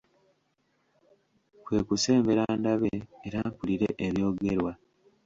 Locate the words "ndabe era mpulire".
2.59-3.87